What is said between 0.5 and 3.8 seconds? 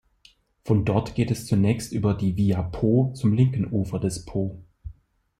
Von dort geht zunächst über die "Via Po" zum linken